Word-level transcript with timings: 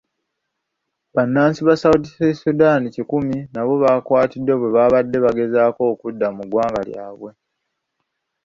Bannansi 1.15 1.61
ba 1.67 1.75
South 1.81 2.09
Sudan 2.41 2.81
kikumi 2.95 3.37
nabo 3.53 3.73
bakwatiddwa 3.83 4.53
bwebaabadde 4.57 5.17
bagezaako 5.25 5.81
okudda 5.91 6.27
mu 6.35 6.43
ggwanga 6.47 6.81
lyabwe. 6.89 7.31